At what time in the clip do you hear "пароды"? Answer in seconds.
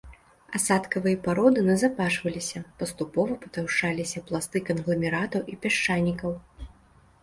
1.27-1.65